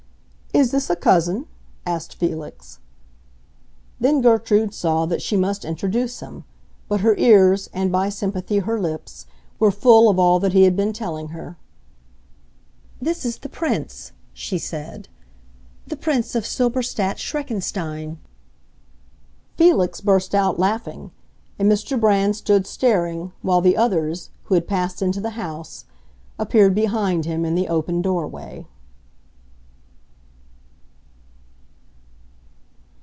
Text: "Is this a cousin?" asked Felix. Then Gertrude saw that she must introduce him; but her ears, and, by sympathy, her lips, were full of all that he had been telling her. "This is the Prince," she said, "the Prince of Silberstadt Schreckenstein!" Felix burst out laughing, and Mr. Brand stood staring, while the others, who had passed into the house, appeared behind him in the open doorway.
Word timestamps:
"Is 0.53 0.71
this 0.71 0.89
a 0.89 0.97
cousin?" 0.97 1.45
asked 1.85 2.15
Felix. 2.17 2.79
Then 4.01 4.19
Gertrude 4.19 4.73
saw 4.73 5.05
that 5.05 5.21
she 5.21 5.37
must 5.37 5.63
introduce 5.63 6.19
him; 6.19 6.43
but 6.89 6.99
her 6.99 7.15
ears, 7.15 7.69
and, 7.71 7.89
by 7.89 8.09
sympathy, 8.09 8.57
her 8.59 8.77
lips, 8.77 9.27
were 9.59 9.71
full 9.71 10.09
of 10.09 10.19
all 10.19 10.39
that 10.41 10.51
he 10.51 10.63
had 10.63 10.75
been 10.75 10.91
telling 10.91 11.29
her. 11.29 11.55
"This 13.01 13.23
is 13.23 13.37
the 13.37 13.47
Prince," 13.47 14.11
she 14.33 14.57
said, 14.57 15.07
"the 15.87 15.95
Prince 15.95 16.35
of 16.35 16.43
Silberstadt 16.45 17.17
Schreckenstein!" 17.17 18.17
Felix 19.55 20.01
burst 20.01 20.35
out 20.35 20.59
laughing, 20.59 21.11
and 21.57 21.71
Mr. 21.71 21.97
Brand 21.97 22.35
stood 22.35 22.67
staring, 22.67 23.31
while 23.41 23.61
the 23.61 23.77
others, 23.77 24.31
who 24.43 24.55
had 24.55 24.67
passed 24.67 25.01
into 25.01 25.21
the 25.21 25.31
house, 25.39 25.85
appeared 26.37 26.75
behind 26.75 27.23
him 27.23 27.45
in 27.45 27.55
the 27.55 27.69
open 27.69 28.01
doorway. 28.01 28.65